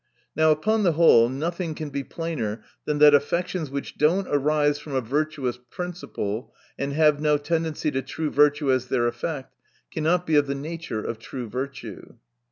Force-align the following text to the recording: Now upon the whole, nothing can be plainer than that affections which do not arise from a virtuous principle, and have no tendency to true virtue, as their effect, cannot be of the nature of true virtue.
Now 0.35 0.49
upon 0.49 0.81
the 0.81 0.93
whole, 0.93 1.29
nothing 1.29 1.75
can 1.75 1.91
be 1.91 2.03
plainer 2.03 2.63
than 2.85 2.97
that 2.97 3.13
affections 3.13 3.69
which 3.69 3.99
do 3.99 4.07
not 4.07 4.25
arise 4.29 4.79
from 4.79 4.95
a 4.95 4.99
virtuous 5.01 5.59
principle, 5.69 6.55
and 6.75 6.93
have 6.93 7.21
no 7.21 7.37
tendency 7.37 7.91
to 7.91 8.01
true 8.01 8.31
virtue, 8.31 8.71
as 8.71 8.87
their 8.87 9.05
effect, 9.05 9.53
cannot 9.91 10.25
be 10.25 10.35
of 10.37 10.47
the 10.47 10.55
nature 10.55 11.03
of 11.05 11.19
true 11.19 11.47
virtue. 11.47 12.15